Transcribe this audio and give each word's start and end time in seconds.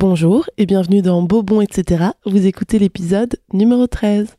Bonjour 0.00 0.48
et 0.56 0.64
bienvenue 0.64 1.02
dans 1.02 1.22
Bobon, 1.22 1.60
etc. 1.60 2.10
Vous 2.24 2.46
écoutez 2.46 2.78
l'épisode 2.78 3.34
numéro 3.52 3.88
13. 3.88 4.36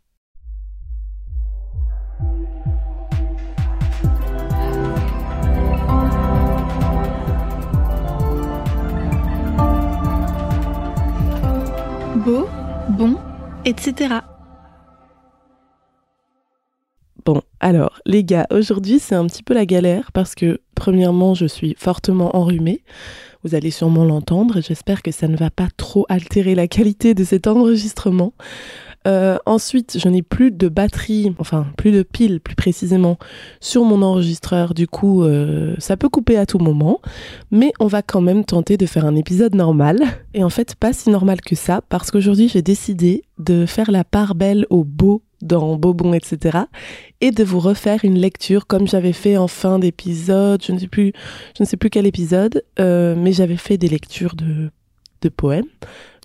Beau, 12.16 12.48
bon, 12.92 13.18
etc. 13.66 14.20
Bon, 17.26 17.42
alors 17.60 18.00
les 18.06 18.24
gars, 18.24 18.48
aujourd'hui 18.50 19.00
c'est 19.00 19.16
un 19.16 19.28
petit 19.28 19.44
peu 19.44 19.54
la 19.54 19.66
galère 19.66 20.14
parce 20.14 20.36
que 20.36 20.62
premièrement 20.74 21.34
je 21.34 21.48
suis 21.48 21.76
fortement 21.78 22.34
enrhumée. 22.38 22.82
Vous 23.44 23.56
allez 23.56 23.72
sûrement 23.72 24.04
l'entendre 24.04 24.60
j'espère 24.62 25.02
que 25.02 25.12
ça 25.12 25.28
ne 25.28 25.38
va 25.38 25.50
pas 25.50 25.68
trop 25.78 26.06
altérer 26.10 26.56
la 26.56 26.68
qualité 26.68 27.14
de 27.14 27.24
cet 27.24 27.48
enregistrement. 27.48 28.34
Euh, 29.08 29.38
ensuite, 29.46 29.98
je 29.98 30.10
n'ai 30.10 30.22
plus 30.22 30.52
de 30.52 30.68
batterie, 30.68 31.34
enfin 31.40 31.68
plus 31.78 31.92
de 31.92 32.04
pile 32.04 32.42
plus 32.42 32.56
précisément, 32.56 33.18
sur 33.62 33.84
mon 33.84 34.02
enregistreur. 34.02 34.74
Du 34.74 34.88
coup, 34.88 35.24
euh, 35.24 35.76
ça 35.80 35.96
peut 35.96 36.10
couper 36.10 36.38
à 36.38 36.46
tout 36.46 36.60
moment. 36.60 37.00
Mais 37.52 37.72
on 37.80 37.88
va 37.88 38.02
quand 38.02 38.22
même 38.22 38.44
tenter 38.44 38.78
de 38.78 38.86
faire 38.86 39.06
un 39.06 39.16
épisode 39.16 39.56
normal. 39.56 40.00
Et 40.34 40.44
en 40.44 40.50
fait, 40.50 40.76
pas 40.76 40.94
si 40.94 41.10
normal 41.10 41.40
que 41.42 41.56
ça, 41.56 41.82
parce 41.88 42.12
qu'aujourd'hui, 42.12 42.50
j'ai 42.50 42.62
décidé 42.62 43.24
de 43.38 43.66
faire 43.66 43.90
la 43.90 44.04
part 44.04 44.36
belle 44.36 44.66
au 44.70 44.84
beau 44.84 45.24
dans 45.42 45.76
Bobon, 45.76 46.14
etc. 46.14 46.60
Et 47.22 47.32
de 47.32 47.44
vous 47.44 47.60
refaire 47.60 48.04
une 48.04 48.18
lecture 48.18 48.68
comme 48.68 48.88
j'avais 48.88 49.14
fait 49.14 49.38
en 49.38 49.48
fin 49.48 49.80
d'épisode. 49.80 50.64
Je 50.64 50.72
ne 50.72 50.80
sais 50.80 50.88
plus, 50.88 51.14
je 51.58 51.64
ne 51.64 51.68
sais 51.68 51.78
plus 51.78 51.90
quel 51.90 52.06
épisode, 52.06 52.64
euh, 52.80 53.16
mais 53.18 53.32
j'avais 53.32 53.58
fait 53.58 53.78
des 53.78 53.88
lectures 53.88 54.36
de, 54.36 54.72
de 55.22 55.30
poèmes, 55.30 55.68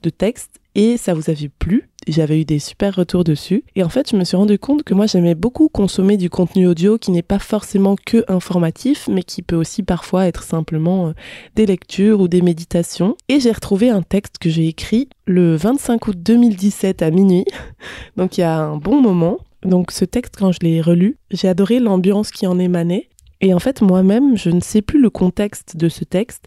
de 0.02 0.10
textes, 0.10 0.60
et 0.74 0.96
ça 0.96 1.14
vous 1.14 1.30
avait 1.30 1.48
plu. 1.48 1.88
J'avais 2.09 2.41
eu 2.41 2.45
des 2.45 2.59
super 2.59 2.95
retours 2.96 3.25
dessus. 3.25 3.64
Et 3.77 3.84
en 3.84 3.89
fait, 3.89 4.11
je 4.11 4.17
me 4.17 4.25
suis 4.25 4.36
rendu 4.36 4.58
compte 4.58 4.83
que 4.83 4.92
moi, 4.92 5.06
j'aimais 5.06 5.34
beaucoup 5.34 5.69
consommer 5.69 6.16
du 6.16 6.28
contenu 6.28 6.66
audio 6.66 6.98
qui 6.98 7.12
n'est 7.12 7.22
pas 7.22 7.39
forcément 7.39 7.97
que 7.97 8.25
informatif, 8.28 9.08
mais 9.11 9.22
qui 9.22 9.42
peut 9.42 9.56
aussi 9.56 9.83
parfois 9.83 10.27
être 10.27 10.42
simplement 10.42 11.08
euh, 11.08 11.12
des 11.55 11.66
lectures 11.66 12.20
ou 12.20 12.28
des 12.28 12.42
méditations. 12.42 13.16
Et 13.28 13.41
j'ai 13.41 13.53
retrouvé 13.53 13.89
un 13.89 14.03
texte 14.03 14.39
que 14.39 14.50
j'ai 14.50 14.66
écrit 14.66 15.08
le 15.27 15.56
25 15.56 16.08
août 16.08 16.16
2017 16.19 17.03
à 17.03 17.11
minuit. 17.11 17.47
Donc, 18.16 18.36
il 18.36 18.42
y 18.42 18.44
a 18.44 18.59
un 18.59 18.77
bon 18.77 19.00
moment. 19.00 19.38
Donc, 19.62 19.92
ce 19.92 20.05
texte, 20.05 20.34
quand 20.36 20.53
je 20.53 20.59
l'ai 20.61 20.81
relu, 20.81 21.16
j'ai 21.31 21.48
adoré 21.48 21.78
l'ambiance 21.78 22.31
qui 22.31 22.47
en 22.47 22.59
émanait. 22.59 23.09
Et 23.41 23.55
en 23.55 23.61
fait, 23.61 23.81
moi-même, 23.81 24.36
je 24.36 24.50
ne 24.50 24.61
sais 24.61 24.83
plus 24.83 25.00
le 25.00 25.11
contexte 25.11 25.77
de 25.77 25.88
ce 25.88 26.05
texte. 26.05 26.47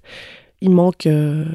Il 0.61 0.71
manque... 0.71 1.07
Euh, 1.07 1.45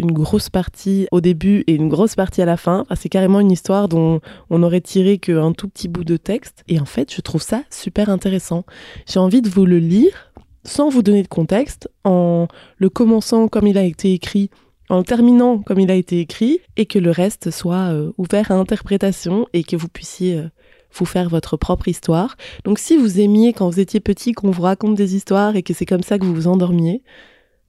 une 0.00 0.12
grosse 0.12 0.48
partie 0.48 1.06
au 1.12 1.20
début 1.20 1.62
et 1.66 1.74
une 1.74 1.88
grosse 1.88 2.16
partie 2.16 2.42
à 2.42 2.46
la 2.46 2.56
fin. 2.56 2.84
c'est 2.96 3.08
carrément 3.08 3.40
une 3.40 3.52
histoire 3.52 3.88
dont 3.88 4.20
on 4.48 4.62
aurait 4.62 4.80
tiré 4.80 5.18
qu'un 5.18 5.52
tout 5.52 5.68
petit 5.68 5.88
bout 5.88 6.04
de 6.04 6.16
texte. 6.16 6.64
Et 6.68 6.80
en 6.80 6.84
fait, 6.84 7.14
je 7.14 7.20
trouve 7.20 7.42
ça 7.42 7.62
super 7.70 8.08
intéressant. 8.08 8.64
J'ai 9.06 9.20
envie 9.20 9.42
de 9.42 9.48
vous 9.48 9.66
le 9.66 9.78
lire 9.78 10.32
sans 10.64 10.88
vous 10.88 11.02
donner 11.02 11.22
de 11.22 11.28
contexte, 11.28 11.88
en 12.04 12.46
le 12.76 12.90
commençant 12.90 13.48
comme 13.48 13.66
il 13.66 13.78
a 13.78 13.84
été 13.84 14.12
écrit, 14.12 14.50
en 14.88 14.98
le 14.98 15.04
terminant 15.04 15.58
comme 15.58 15.80
il 15.80 15.90
a 15.90 15.94
été 15.94 16.20
écrit, 16.20 16.60
et 16.76 16.86
que 16.86 16.98
le 16.98 17.10
reste 17.10 17.50
soit 17.50 17.92
euh, 17.92 18.12
ouvert 18.18 18.50
à 18.50 18.54
interprétation 18.54 19.46
et 19.52 19.64
que 19.64 19.76
vous 19.76 19.88
puissiez 19.88 20.36
euh, 20.36 20.48
vous 20.92 21.06
faire 21.06 21.28
votre 21.28 21.56
propre 21.56 21.88
histoire. 21.88 22.36
Donc 22.64 22.78
si 22.78 22.96
vous 22.96 23.20
aimiez 23.20 23.52
quand 23.52 23.70
vous 23.70 23.80
étiez 23.80 24.00
petit 24.00 24.32
qu'on 24.32 24.50
vous 24.50 24.62
raconte 24.62 24.96
des 24.96 25.14
histoires 25.14 25.56
et 25.56 25.62
que 25.62 25.72
c'est 25.72 25.86
comme 25.86 26.02
ça 26.02 26.18
que 26.18 26.24
vous 26.24 26.34
vous 26.34 26.48
endormiez, 26.48 27.02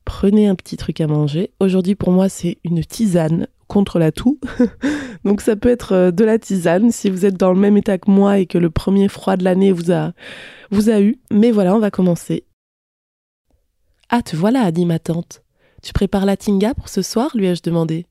prenez 0.06 0.48
un 0.48 0.56
petit 0.56 0.78
truc 0.78 1.02
à 1.02 1.08
manger. 1.08 1.52
Aujourd'hui, 1.60 1.96
pour 1.96 2.12
moi, 2.12 2.30
c'est 2.30 2.58
une 2.64 2.84
tisane 2.84 3.48
contre 3.68 4.00
la 4.00 4.12
toux. 4.12 4.40
Donc 5.24 5.42
ça 5.42 5.56
peut 5.56 5.70
être 5.70 5.94
euh, 5.94 6.12
de 6.12 6.26
la 6.26 6.38
tisane 6.38 6.92
si 6.92 7.10
vous 7.10 7.26
êtes 7.26 7.38
dans 7.38 7.54
le 7.54 7.60
même 7.60 7.78
état 7.78 7.98
que 7.98 8.12
moi 8.12 8.40
et 8.40 8.46
que 8.46 8.58
le 8.58 8.70
premier 8.70 9.08
froid 9.08 9.38
de 9.38 9.44
l'année 9.44 9.72
vous 9.72 9.92
a, 9.92 10.12
vous 10.72 10.90
a 10.90 11.00
eu. 11.00 11.20
Mais 11.32 11.52
voilà, 11.52 11.76
on 11.76 11.80
va 11.80 11.92
commencer. 11.92 12.44
Ah, 14.10 14.22
te 14.22 14.36
voilà, 14.36 14.72
dit 14.72 14.86
ma 14.86 15.00
tante. 15.00 15.42
Tu 15.82 15.94
prépares 15.94 16.26
la 16.26 16.36
tinga 16.36 16.74
pour 16.74 16.90
ce 16.90 17.02
soir 17.02 17.32
lui 17.34 17.48
ai-je 17.48 17.64
demandé. 17.64 18.08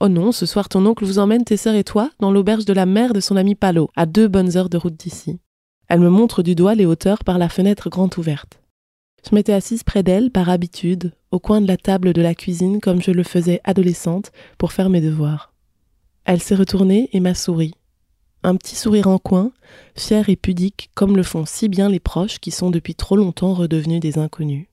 Oh 0.00 0.08
non, 0.08 0.32
ce 0.32 0.46
soir 0.46 0.68
ton 0.68 0.84
oncle 0.86 1.04
vous 1.04 1.18
emmène 1.18 1.44
tes 1.44 1.56
sœurs 1.56 1.74
et 1.74 1.84
toi 1.84 2.10
dans 2.20 2.30
l'auberge 2.30 2.64
de 2.64 2.72
la 2.72 2.86
mère 2.86 3.12
de 3.12 3.20
son 3.20 3.36
ami 3.36 3.54
Palo, 3.54 3.90
à 3.96 4.06
deux 4.06 4.28
bonnes 4.28 4.56
heures 4.56 4.70
de 4.70 4.78
route 4.78 4.96
d'ici. 4.96 5.40
Elle 5.88 6.00
me 6.00 6.10
montre 6.10 6.42
du 6.42 6.54
doigt 6.54 6.74
les 6.74 6.86
hauteurs 6.86 7.24
par 7.24 7.38
la 7.38 7.48
fenêtre 7.48 7.90
grande 7.90 8.16
ouverte. 8.16 8.59
Je 9.28 9.34
m'étais 9.34 9.52
assise 9.52 9.82
près 9.82 10.02
d'elle 10.02 10.30
par 10.30 10.48
habitude, 10.48 11.12
au 11.30 11.38
coin 11.38 11.60
de 11.60 11.66
la 11.66 11.76
table 11.76 12.12
de 12.12 12.22
la 12.22 12.34
cuisine 12.34 12.80
comme 12.80 13.02
je 13.02 13.10
le 13.10 13.22
faisais 13.22 13.60
adolescente 13.64 14.32
pour 14.58 14.72
faire 14.72 14.90
mes 14.90 15.00
devoirs. 15.00 15.52
Elle 16.24 16.40
s'est 16.40 16.54
retournée 16.54 17.08
et 17.12 17.20
m'a 17.20 17.34
souri. 17.34 17.74
Un 18.42 18.56
petit 18.56 18.76
sourire 18.76 19.08
en 19.08 19.18
coin, 19.18 19.52
fier 19.94 20.28
et 20.28 20.36
pudique 20.36 20.90
comme 20.94 21.16
le 21.16 21.22
font 21.22 21.44
si 21.44 21.68
bien 21.68 21.88
les 21.88 22.00
proches 22.00 22.38
qui 22.38 22.50
sont 22.50 22.70
depuis 22.70 22.94
trop 22.94 23.16
longtemps 23.16 23.52
redevenus 23.52 24.00
des 24.00 24.18
inconnus. 24.18 24.66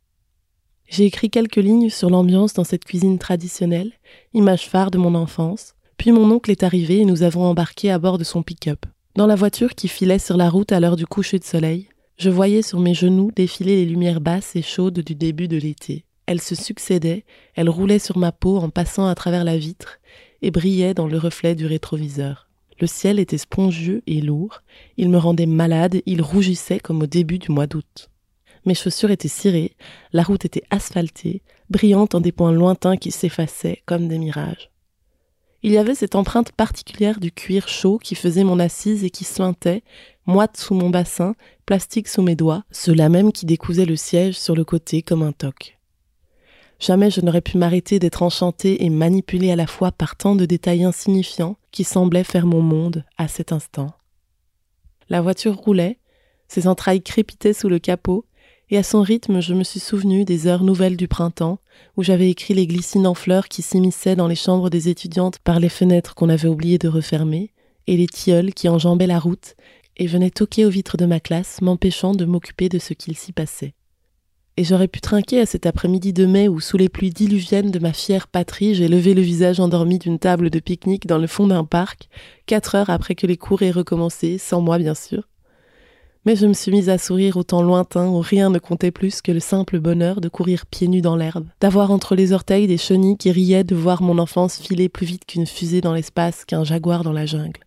J'ai 0.88 1.06
écrit 1.06 1.29
quelques 1.29 1.58
lignes 1.58 1.90
sur 1.90 2.09
l'ambiance 2.09 2.53
dans 2.53 2.64
cette 2.64 2.85
cuisine 2.85 3.19
traditionnelle, 3.19 3.91
image 4.34 4.69
phare 4.69 4.90
de 4.90 4.97
mon 4.97 5.16
enfance, 5.16 5.75
puis 5.97 6.14
mon 6.14 6.31
oncle 6.31 6.50
est 6.50 6.64
arrivé 6.64 7.00
et 7.00 7.06
nous 7.06 7.24
avons 7.24 7.44
embarqué 7.44 7.91
à 7.91 8.00
bord 8.00 8.18
de 8.18 8.24
son 8.24 8.41
pick-up. 8.41 8.85
Dans 9.16 9.28
la 9.28 9.35
voiture 9.35 9.75
qui 9.75 9.90
filait 9.90 10.19
sur 10.19 10.38
la 10.38 10.50
route 10.50 10.72
à 10.72 10.79
l'heure 10.79 10.96
du 10.96 11.06
coucher 11.06 11.40
de 11.40 11.44
soleil, 11.44 11.90
je 12.17 12.31
voyais 12.31 12.63
sur 12.63 12.79
mes 12.79 12.95
genoux 12.95 13.31
défiler 13.35 13.75
les 13.75 13.85
lumières 13.85 14.22
basses 14.22 14.55
et 14.55 14.63
chaudes 14.63 15.00
du 15.01 15.13
début 15.13 15.47
de 15.47 15.57
l'été. 15.57 16.03
Elles 16.25 16.41
se 16.41 16.55
succédaient, 16.55 17.25
elles 17.55 17.69
roulaient 17.69 18.00
sur 18.00 18.17
ma 18.17 18.31
peau 18.31 18.57
en 18.57 18.69
passant 18.69 19.07
à 19.07 19.13
travers 19.13 19.44
la 19.44 19.57
vitre 19.57 20.00
et 20.41 20.50
brillaient 20.50 20.95
dans 20.95 21.07
le 21.07 21.17
reflet 21.19 21.53
du 21.53 21.67
rétroviseur. 21.67 22.47
Le 22.79 22.88
ciel 22.88 23.19
était 23.19 23.38
spongieux 23.38 24.01
et 24.07 24.22
lourd, 24.22 24.63
il 24.97 25.09
me 25.09 25.17
rendait 25.17 25.45
malade, 25.45 26.01
il 26.05 26.22
rougissait 26.23 26.79
comme 26.79 27.03
au 27.03 27.07
début 27.07 27.38
du 27.38 27.51
mois 27.51 27.67
d'août. 27.67 28.09
Mes 28.66 28.75
chaussures 28.75 29.11
étaient 29.11 29.28
cirées, 29.28 29.75
la 30.11 30.23
route 30.23 30.44
était 30.44 30.63
asphaltée, 30.72 31.44
brillante 31.69 32.16
en 32.16 32.19
des 32.19 32.31
points 32.31 32.51
lointains 32.51 32.97
qui 32.97 33.11
s'effaçaient 33.11 33.84
comme 33.85 34.07
des 34.07 34.17
mirages. 34.17 34.72
Il 35.63 35.72
y 35.72 35.78
avait 35.78 35.95
cette 35.95 36.16
empreinte 36.16 36.51
particulière 36.51 37.19
du 37.19 37.31
cuir 37.31 37.67
chaud 37.67 37.97
qui 37.97 38.16
faisait 38.16 38.44
mon 38.44 38.59
assise 38.59 39.03
et 39.03 39.09
qui 39.09 39.23
suintait, 39.23 39.84
moite 40.27 40.57
sous 40.57 40.75
mon 40.75 40.89
bassin, 40.89 41.35
plastique 41.65 42.07
sous 42.07 42.21
mes 42.21 42.35
doigts, 42.35 42.63
cela 42.71 43.09
même 43.09 43.31
qui 43.31 43.45
décousait 43.45 43.85
le 43.85 43.95
siège 43.95 44.38
sur 44.38 44.55
le 44.55 44.63
côté 44.63 45.01
comme 45.01 45.23
un 45.23 45.31
toc. 45.31 45.77
Jamais 46.79 47.09
je 47.09 47.21
n'aurais 47.21 47.41
pu 47.41 47.57
m'arrêter 47.57 47.97
d'être 47.97 48.21
enchantée 48.21 48.85
et 48.85 48.89
manipulée 48.89 49.51
à 49.51 49.55
la 49.55 49.66
fois 49.66 49.91
par 49.91 50.16
tant 50.16 50.35
de 50.35 50.45
détails 50.45 50.83
insignifiants 50.83 51.57
qui 51.71 51.83
semblaient 51.83 52.23
faire 52.23 52.45
mon 52.45 52.61
monde 52.61 53.03
à 53.17 53.27
cet 53.27 53.51
instant. 53.51 53.93
La 55.09 55.21
voiture 55.21 55.55
roulait, 55.55 55.97
ses 56.47 56.67
entrailles 56.67 57.01
crépitaient 57.01 57.53
sous 57.53 57.69
le 57.69 57.79
capot, 57.79 58.25
et 58.69 58.77
à 58.77 58.83
son 58.83 59.01
rythme 59.01 59.41
je 59.41 59.53
me 59.53 59.63
suis 59.63 59.79
souvenu 59.79 60.25
des 60.25 60.45
heures 60.45 60.63
nouvelles 60.63 60.97
du 60.97 61.07
printemps, 61.07 61.59
où 61.95 62.03
j'avais 62.03 62.29
écrit 62.29 62.53
les 62.53 62.67
glycines 62.67 63.07
en 63.07 63.13
fleurs 63.13 63.47
qui 63.47 63.61
s'immisçaient 63.61 64.17
dans 64.17 64.27
les 64.27 64.35
chambres 64.35 64.69
des 64.69 64.89
étudiantes 64.89 65.39
par 65.39 65.59
les 65.59 65.69
fenêtres 65.69 66.16
qu'on 66.16 66.29
avait 66.29 66.49
oublié 66.49 66.77
de 66.77 66.89
refermer, 66.89 67.53
et 67.87 67.95
les 67.95 68.07
tilleuls 68.07 68.53
qui 68.53 68.67
enjambaient 68.67 69.07
la 69.07 69.19
route 69.19 69.55
et 69.97 70.08
venaient 70.08 70.30
toquer 70.30 70.66
aux 70.66 70.69
vitres 70.69 70.97
de 70.97 71.06
ma 71.06 71.19
classe, 71.19 71.62
m'empêchant 71.62 72.13
de 72.13 72.25
m'occuper 72.25 72.69
de 72.69 72.80
ce 72.80 72.94
qu'il 72.94 73.18
s'y 73.18 73.34
passait. 73.34 73.74
Et 74.59 74.63
j'aurais 74.63 74.88
pu 74.88 75.02
trinquer 75.02 75.40
à 75.41 75.46
cet 75.46 75.68
après-midi 75.68 76.13
de 76.13 76.25
mai 76.25 76.47
où, 76.47 76.59
sous 76.59 76.78
les 76.78 76.90
pluies 76.90 77.12
diluviennes 77.12 77.69
de 77.69 77.78
ma 77.78 77.94
fière 77.94 78.28
patrie, 78.28 78.74
j'ai 78.74 78.88
levé 78.88 79.13
le 79.13 79.22
visage 79.22 79.59
endormi 79.59 80.00
d'une 80.00 80.18
table 80.18 80.50
de 80.50 80.59
pique-nique 80.59 81.06
dans 81.06 81.19
le 81.19 81.28
fond 81.28 81.46
d'un 81.46 81.63
parc, 81.63 82.09
quatre 82.47 82.74
heures 82.74 82.90
après 82.90 83.13
que 83.13 83.28
les 83.28 83.38
cours 83.38 83.62
aient 83.62 83.69
recommencé, 83.69 84.40
sans 84.40 84.59
moi 84.59 84.80
bien 84.80 84.96
sûr. 84.96 85.28
Mais 86.25 86.35
je 86.35 86.47
me 86.47 86.53
suis 86.53 86.72
mise 86.72 86.90
à 86.90 86.97
sourire 86.97 87.38
au 87.38 87.44
temps 87.44 87.62
lointain 87.62 88.08
où 88.08 88.19
rien 88.19 88.50
ne 88.50 88.58
comptait 88.58 88.91
plus 88.91 89.22
que 89.22 89.31
le 89.31 89.40
simple 89.40 89.79
bonheur 89.79 90.22
de 90.22 90.28
courir 90.28 90.66
pieds 90.66 90.88
nus 90.88 91.02
dans 91.02 91.16
l'herbe, 91.16 91.46
d'avoir 91.62 91.91
entre 91.91 92.16
les 92.16 92.34
orteils 92.34 92.68
des 92.68 92.78
chenilles 92.78 93.16
qui 93.18 93.31
riaient 93.31 93.64
de 93.64 93.75
voir 93.75 94.02
mon 94.02 94.18
enfance 94.18 94.58
filer 94.58 94.90
plus 94.90 95.06
vite 95.06 95.26
qu'une 95.26 95.46
fusée 95.46 95.82
dans 95.82 95.93
l'espace, 95.93 96.46
qu'un 96.46 96.64
jaguar 96.64 97.03
dans 97.03 97.14
la 97.14 97.28
jungle. 97.28 97.66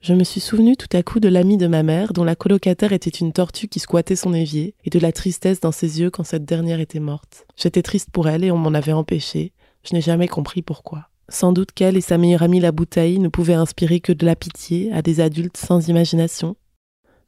Je 0.00 0.14
me 0.14 0.22
suis 0.22 0.40
souvenu 0.40 0.76
tout 0.76 0.96
à 0.96 1.02
coup 1.02 1.18
de 1.18 1.28
l'ami 1.28 1.56
de 1.56 1.66
ma 1.66 1.82
mère, 1.82 2.12
dont 2.12 2.22
la 2.22 2.36
colocataire 2.36 2.92
était 2.92 3.10
une 3.10 3.32
tortue 3.32 3.66
qui 3.66 3.80
squattait 3.80 4.14
son 4.14 4.32
évier, 4.32 4.74
et 4.84 4.90
de 4.90 4.98
la 5.00 5.10
tristesse 5.10 5.58
dans 5.60 5.72
ses 5.72 6.00
yeux 6.00 6.10
quand 6.10 6.22
cette 6.22 6.44
dernière 6.44 6.78
était 6.78 7.00
morte. 7.00 7.46
J'étais 7.56 7.82
triste 7.82 8.10
pour 8.12 8.28
elle 8.28 8.44
et 8.44 8.52
on 8.52 8.56
m'en 8.56 8.74
avait 8.74 8.92
empêché. 8.92 9.52
Je 9.82 9.94
n'ai 9.94 10.00
jamais 10.00 10.28
compris 10.28 10.62
pourquoi. 10.62 11.08
Sans 11.28 11.52
doute 11.52 11.72
qu'elle 11.72 11.96
et 11.96 12.00
sa 12.00 12.16
meilleure 12.16 12.44
amie 12.44 12.60
la 12.60 12.72
bouteille 12.72 13.18
ne 13.18 13.28
pouvaient 13.28 13.54
inspirer 13.54 14.00
que 14.00 14.12
de 14.12 14.24
la 14.24 14.36
pitié 14.36 14.90
à 14.92 15.02
des 15.02 15.20
adultes 15.20 15.56
sans 15.56 15.88
imagination, 15.88 16.56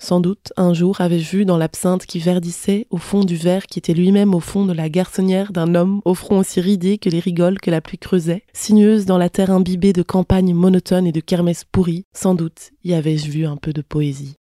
sans 0.03 0.21
doute, 0.21 0.53
un 0.57 0.73
jour, 0.73 1.03
avais-je 1.03 1.37
vu 1.37 1.45
dans 1.45 1.59
l'absinthe 1.59 2.07
qui 2.07 2.21
verdissait 2.21 2.87
au 2.89 2.97
fond 2.97 3.23
du 3.23 3.37
verre 3.37 3.67
qui 3.67 3.79
était 3.79 3.93
lui-même 3.93 4.35
au 4.35 4.41
fond 4.41 4.65
de 4.65 4.73
la 4.73 4.89
garçonnière 4.89 5.53
d'un 5.53 5.75
homme 5.75 6.01
au 6.07 6.15
front 6.15 6.39
aussi 6.39 6.63
ridé 6.63 6.97
que 6.97 7.11
les 7.11 7.21
rigoles 7.21 7.61
que 7.61 7.71
la 7.71 7.83
pluie 7.83 7.99
creusait, 7.99 8.45
sinueuse 8.55 9.05
dans 9.05 9.19
la 9.19 9.29
terre 9.29 9.51
imbibée 9.51 9.93
de 9.93 10.03
campagnes 10.03 10.55
monotones 10.55 11.07
et 11.07 11.13
de 11.13 11.21
kermesses 11.21 11.65
pourries, 11.71 12.07
sans 12.15 12.35
doute 12.35 12.71
y 12.83 12.95
avais-je 12.95 13.31
vu 13.31 13.45
un 13.45 13.59
peu 13.59 13.75
de 13.75 13.83
poésie. 13.83 14.37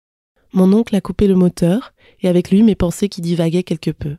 Mon 0.54 0.72
oncle 0.72 0.96
a 0.96 1.02
coupé 1.02 1.28
le 1.28 1.36
moteur, 1.36 1.92
et 2.22 2.28
avec 2.28 2.50
lui 2.50 2.62
mes 2.62 2.74
pensées 2.74 3.10
qui 3.10 3.20
divaguaient 3.20 3.62
quelque 3.62 3.90
peu. 3.90 4.16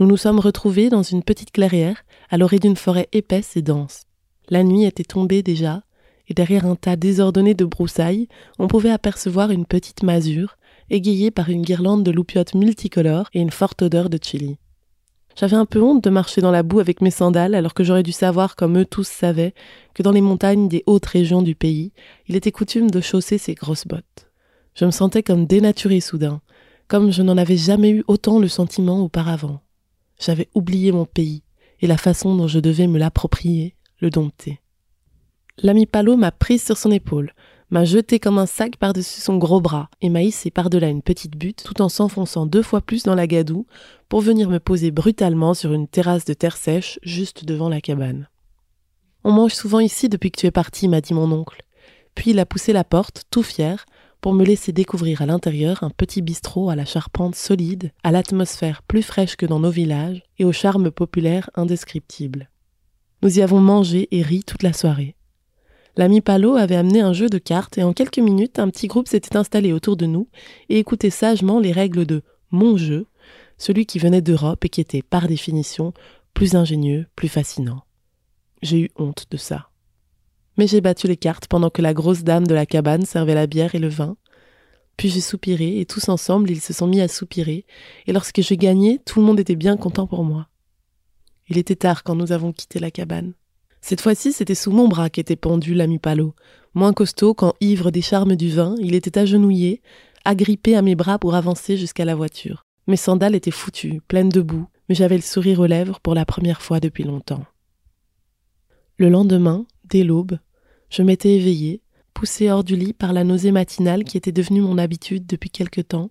Nous 0.00 0.06
nous 0.06 0.16
sommes 0.16 0.40
retrouvés 0.40 0.90
dans 0.90 1.04
une 1.04 1.22
petite 1.22 1.52
clairière, 1.52 2.04
à 2.30 2.36
l'orée 2.36 2.58
d'une 2.58 2.76
forêt 2.76 3.08
épaisse 3.12 3.56
et 3.56 3.62
dense. 3.62 4.02
La 4.48 4.64
nuit 4.64 4.84
était 4.84 5.04
tombée 5.04 5.44
déjà, 5.44 5.84
et 6.28 6.34
derrière 6.34 6.66
un 6.66 6.76
tas 6.76 6.96
désordonné 6.96 7.54
de 7.54 7.64
broussailles, 7.64 8.28
on 8.58 8.66
pouvait 8.66 8.90
apercevoir 8.90 9.50
une 9.50 9.66
petite 9.66 10.02
masure, 10.02 10.56
égayée 10.90 11.30
par 11.30 11.48
une 11.48 11.62
guirlande 11.62 12.02
de 12.02 12.10
loupiotes 12.10 12.54
multicolores 12.54 13.28
et 13.34 13.40
une 13.40 13.50
forte 13.50 13.82
odeur 13.82 14.10
de 14.10 14.18
chili. 14.22 14.58
J'avais 15.36 15.56
un 15.56 15.66
peu 15.66 15.82
honte 15.82 16.04
de 16.04 16.10
marcher 16.10 16.40
dans 16.40 16.52
la 16.52 16.62
boue 16.62 16.78
avec 16.78 17.00
mes 17.00 17.10
sandales 17.10 17.54
alors 17.54 17.74
que 17.74 17.82
j'aurais 17.82 18.04
dû 18.04 18.12
savoir, 18.12 18.54
comme 18.54 18.78
eux 18.78 18.84
tous 18.84 19.08
savaient, 19.08 19.54
que 19.92 20.02
dans 20.02 20.12
les 20.12 20.20
montagnes 20.20 20.68
des 20.68 20.84
hautes 20.86 21.06
régions 21.06 21.42
du 21.42 21.54
pays, 21.56 21.92
il 22.28 22.36
était 22.36 22.52
coutume 22.52 22.90
de 22.90 23.00
chausser 23.00 23.38
ses 23.38 23.54
grosses 23.54 23.86
bottes. 23.86 24.30
Je 24.74 24.84
me 24.84 24.92
sentais 24.92 25.22
comme 25.22 25.46
dénaturée 25.46 26.00
soudain, 26.00 26.40
comme 26.86 27.10
je 27.10 27.22
n'en 27.22 27.36
avais 27.36 27.56
jamais 27.56 27.90
eu 27.90 28.04
autant 28.06 28.38
le 28.38 28.48
sentiment 28.48 29.02
auparavant. 29.02 29.60
J'avais 30.20 30.48
oublié 30.54 30.92
mon 30.92 31.04
pays 31.04 31.42
et 31.80 31.86
la 31.86 31.96
façon 31.96 32.36
dont 32.36 32.46
je 32.46 32.60
devais 32.60 32.86
me 32.86 32.98
l'approprier, 32.98 33.74
le 34.00 34.10
dompter. 34.10 34.60
L'ami 35.58 35.86
Palo 35.86 36.16
m'a 36.16 36.32
prise 36.32 36.64
sur 36.64 36.76
son 36.76 36.90
épaule, 36.90 37.32
m'a 37.70 37.84
jeté 37.84 38.18
comme 38.18 38.38
un 38.38 38.46
sac 38.46 38.76
par-dessus 38.76 39.20
son 39.20 39.36
gros 39.36 39.60
bras 39.60 39.88
et 40.00 40.08
m'a 40.08 40.22
hissé 40.22 40.50
par-delà 40.50 40.88
une 40.88 41.02
petite 41.02 41.36
butte 41.36 41.62
tout 41.64 41.82
en 41.82 41.88
s'enfonçant 41.88 42.46
deux 42.46 42.62
fois 42.62 42.80
plus 42.80 43.02
dans 43.02 43.14
la 43.14 43.26
gadoue 43.26 43.66
pour 44.08 44.20
venir 44.20 44.48
me 44.48 44.60
poser 44.60 44.90
brutalement 44.90 45.54
sur 45.54 45.72
une 45.72 45.88
terrasse 45.88 46.24
de 46.24 46.34
terre 46.34 46.56
sèche 46.56 46.98
juste 47.02 47.44
devant 47.44 47.68
la 47.68 47.80
cabane. 47.80 48.28
On 49.24 49.32
mange 49.32 49.54
souvent 49.54 49.80
ici 49.80 50.08
depuis 50.08 50.30
que 50.30 50.38
tu 50.38 50.46
es 50.46 50.50
parti, 50.50 50.86
m'a 50.86 51.00
dit 51.00 51.14
mon 51.14 51.32
oncle. 51.32 51.62
Puis 52.14 52.32
il 52.32 52.38
a 52.38 52.46
poussé 52.46 52.72
la 52.72 52.84
porte, 52.84 53.24
tout 53.30 53.42
fier, 53.42 53.86
pour 54.20 54.34
me 54.34 54.44
laisser 54.44 54.72
découvrir 54.72 55.22
à 55.22 55.26
l'intérieur 55.26 55.82
un 55.82 55.90
petit 55.90 56.22
bistrot 56.22 56.70
à 56.70 56.76
la 56.76 56.84
charpente 56.84 57.34
solide, 57.34 57.90
à 58.02 58.10
l'atmosphère 58.10 58.82
plus 58.82 59.02
fraîche 59.02 59.36
que 59.36 59.46
dans 59.46 59.60
nos 59.60 59.70
villages 59.70 60.22
et 60.38 60.44
au 60.44 60.52
charme 60.52 60.90
populaire 60.90 61.50
indescriptible. 61.56 62.48
Nous 63.22 63.38
y 63.38 63.42
avons 63.42 63.60
mangé 63.60 64.08
et 64.10 64.22
ri 64.22 64.42
toute 64.44 64.62
la 64.62 64.72
soirée. 64.72 65.14
L'ami 65.96 66.20
Palo 66.20 66.56
avait 66.56 66.76
amené 66.76 67.00
un 67.00 67.12
jeu 67.12 67.28
de 67.28 67.38
cartes 67.38 67.78
et 67.78 67.84
en 67.84 67.92
quelques 67.92 68.18
minutes, 68.18 68.58
un 68.58 68.68
petit 68.68 68.88
groupe 68.88 69.08
s'était 69.08 69.36
installé 69.36 69.72
autour 69.72 69.96
de 69.96 70.06
nous 70.06 70.28
et 70.68 70.78
écoutait 70.78 71.10
sagement 71.10 71.60
les 71.60 71.72
règles 71.72 72.04
de 72.04 72.22
mon 72.50 72.76
jeu, 72.76 73.06
celui 73.58 73.86
qui 73.86 73.98
venait 73.98 74.22
d'Europe 74.22 74.64
et 74.64 74.68
qui 74.68 74.80
était, 74.80 75.02
par 75.02 75.28
définition, 75.28 75.92
plus 76.32 76.56
ingénieux, 76.56 77.06
plus 77.14 77.28
fascinant. 77.28 77.84
J'ai 78.62 78.80
eu 78.80 78.90
honte 78.96 79.26
de 79.30 79.36
ça. 79.36 79.70
Mais 80.56 80.66
j'ai 80.66 80.80
battu 80.80 81.06
les 81.06 81.16
cartes 81.16 81.46
pendant 81.46 81.70
que 81.70 81.82
la 81.82 81.94
grosse 81.94 82.24
dame 82.24 82.46
de 82.46 82.54
la 82.54 82.66
cabane 82.66 83.04
servait 83.04 83.34
la 83.34 83.46
bière 83.46 83.74
et 83.74 83.80
le 83.80 83.88
vin. 83.88 84.16
Puis 84.96 85.08
j'ai 85.08 85.20
soupiré, 85.20 85.80
et 85.80 85.86
tous 85.86 86.08
ensemble 86.08 86.50
ils 86.50 86.60
se 86.60 86.72
sont 86.72 86.86
mis 86.86 87.00
à 87.00 87.08
soupirer, 87.08 87.66
et 88.06 88.12
lorsque 88.12 88.40
je 88.40 88.54
gagnais, 88.54 89.00
tout 89.04 89.20
le 89.20 89.26
monde 89.26 89.40
était 89.40 89.56
bien 89.56 89.76
content 89.76 90.06
pour 90.06 90.24
moi. 90.24 90.48
Il 91.48 91.58
était 91.58 91.76
tard 91.76 92.04
quand 92.04 92.14
nous 92.14 92.32
avons 92.32 92.52
quitté 92.52 92.78
la 92.78 92.90
cabane. 92.90 93.34
Cette 93.86 94.00
fois-ci, 94.00 94.32
c'était 94.32 94.54
sous 94.54 94.70
mon 94.70 94.88
bras 94.88 95.10
qu'était 95.10 95.36
pendu 95.36 95.74
l'ami 95.74 95.98
Palo. 95.98 96.34
Moins 96.72 96.94
costaud 96.94 97.34
quand, 97.34 97.52
ivre 97.60 97.90
des 97.90 98.00
charmes 98.00 98.34
du 98.34 98.48
vin, 98.48 98.76
il 98.80 98.94
était 98.94 99.18
agenouillé, 99.18 99.82
agrippé 100.24 100.74
à 100.74 100.80
mes 100.80 100.94
bras 100.94 101.18
pour 101.18 101.34
avancer 101.34 101.76
jusqu'à 101.76 102.06
la 102.06 102.14
voiture. 102.14 102.64
Mes 102.86 102.96
sandales 102.96 103.34
étaient 103.34 103.50
foutues, 103.50 104.00
pleines 104.08 104.30
de 104.30 104.40
boue, 104.40 104.66
mais 104.88 104.94
j'avais 104.94 105.16
le 105.16 105.22
sourire 105.22 105.60
aux 105.60 105.66
lèvres 105.66 106.00
pour 106.00 106.14
la 106.14 106.24
première 106.24 106.62
fois 106.62 106.80
depuis 106.80 107.04
longtemps. 107.04 107.44
Le 108.96 109.10
lendemain, 109.10 109.66
dès 109.84 110.02
l'aube, 110.02 110.38
je 110.88 111.02
m'étais 111.02 111.34
éveillée, 111.34 111.82
poussée 112.14 112.50
hors 112.50 112.64
du 112.64 112.76
lit 112.76 112.94
par 112.94 113.12
la 113.12 113.22
nausée 113.22 113.52
matinale 113.52 114.04
qui 114.04 114.16
était 114.16 114.32
devenue 114.32 114.62
mon 114.62 114.78
habitude 114.78 115.26
depuis 115.26 115.50
quelque 115.50 115.82
temps, 115.82 116.10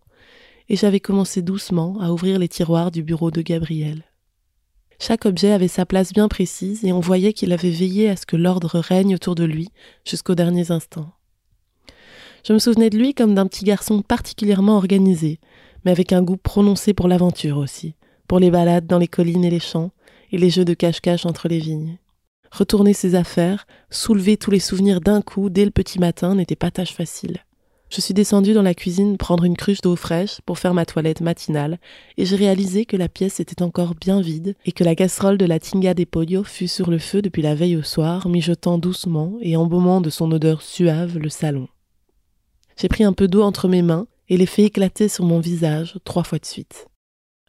et 0.70 0.76
j'avais 0.76 1.00
commencé 1.00 1.42
doucement 1.42 2.00
à 2.02 2.12
ouvrir 2.12 2.38
les 2.38 2.50
tiroirs 2.50 2.92
du 2.92 3.02
bureau 3.02 3.32
de 3.32 3.42
Gabriel. 3.42 4.04
Chaque 5.00 5.26
objet 5.26 5.52
avait 5.52 5.68
sa 5.68 5.86
place 5.86 6.14
bien 6.14 6.28
précise 6.28 6.86
et 6.86 6.94
on 6.94 7.00
voyait 7.00 7.34
qu'il 7.34 7.52
avait 7.52 7.70
veillé 7.70 8.10
à 8.10 8.16
ce 8.16 8.26
que 8.26 8.36
l'ordre 8.36 8.80
règne 8.80 9.16
autour 9.16 9.36
de 9.36 9.44
lui 9.44 9.70
jusqu'aux 10.06 10.36
derniers 10.36 10.72
instants. 10.72 11.12
Je 12.46 12.54
me 12.54 12.60
souvenais 12.60 12.90
de 12.90 12.98
lui 12.98 13.14
comme 13.14 13.36
d'un 13.36 13.48
petit 13.48 13.64
garçon 13.64 14.02
particulièrement 14.02 14.76
organisé, 14.76 15.40
mais 15.86 15.92
avec 15.92 16.12
un 16.12 16.22
goût 16.22 16.38
prononcé 16.38 16.94
pour 16.94 17.08
l'aventure 17.08 17.58
aussi, 17.58 17.96
pour 18.28 18.40
les 18.40 18.52
balades 18.52 18.88
dans 18.88 19.00
les 19.00 19.08
collines 19.08 19.46
et 19.46 19.50
les 19.50 19.60
champs, 19.60 19.92
et 20.32 20.38
les 20.38 20.50
jeux 20.50 20.66
de 20.66 20.74
cache-cache 20.74 21.26
entre 21.26 21.48
les 21.48 21.60
vignes. 21.60 21.98
Retourner 22.52 22.94
ses 22.94 23.16
affaires, 23.16 23.66
soulever 23.90 24.38
tous 24.38 24.52
les 24.52 24.60
souvenirs 24.60 25.00
d'un 25.00 25.22
coup 25.22 25.50
dès 25.50 25.66
le 25.66 25.72
petit 25.72 26.00
matin 26.00 26.36
n'était 26.36 26.56
pas 26.56 26.72
tâche 26.72 26.94
facile. 26.94 27.44
Je 27.94 28.02
suis 28.02 28.16
descendue 28.16 28.54
dans 28.54 28.64
la 28.64 28.74
cuisine 28.74 29.18
prendre 29.18 29.44
une 29.44 29.56
cruche 29.56 29.82
d'eau 29.82 29.96
fraîche 29.96 30.42
pour 30.48 30.58
faire 30.58 30.74
ma 30.74 30.84
toilette 30.84 31.22
matinale, 31.22 31.78
et 32.18 32.26
j'ai 32.26 32.36
réalisé 32.36 32.86
que 32.86 32.98
la 32.98 33.08
pièce 33.08 33.40
était 33.40 33.62
encore 33.62 33.94
bien 33.94 34.20
vide 34.20 34.56
et 34.66 34.72
que 34.72 34.84
la 34.84 34.96
casserole 34.96 35.38
de 35.38 35.46
la 35.46 35.60
tinga 35.60 35.94
des 35.94 36.08
pollo 36.08 36.44
fut 36.44 36.68
sur 36.68 36.90
le 36.90 36.98
feu 36.98 37.22
depuis 37.22 37.44
la 37.44 37.54
veille 37.54 37.78
au 37.78 37.84
soir, 37.84 38.30
mijotant 38.30 38.80
doucement 38.80 39.38
et 39.42 39.56
embaumant 39.56 40.02
de 40.02 40.10
son 40.10 40.32
odeur 40.32 40.64
suave 40.64 41.20
le 41.20 41.30
salon. 41.30 41.68
J'ai 42.78 42.88
pris 42.88 43.04
un 43.04 43.14
peu 43.14 43.28
d'eau 43.28 43.44
entre 43.44 43.68
mes 43.68 43.84
mains 43.84 44.08
et 44.28 44.38
les 44.38 44.48
fait 44.48 44.64
éclater 44.64 45.08
sur 45.08 45.26
mon 45.26 45.40
visage 45.40 46.00
trois 46.04 46.24
fois 46.24 46.40
de 46.40 46.48
suite. 46.48 46.88